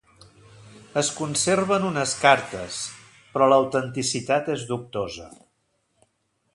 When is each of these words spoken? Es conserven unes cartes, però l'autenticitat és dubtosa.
Es 1.01 1.11
conserven 1.17 1.85
unes 1.91 2.15
cartes, 2.23 2.79
però 3.35 3.51
l'autenticitat 3.53 4.51
és 4.57 4.69
dubtosa. 4.75 5.33